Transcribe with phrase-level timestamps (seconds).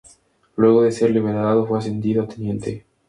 [0.55, 2.87] Luego de ser liberado fue ascendido a teniente.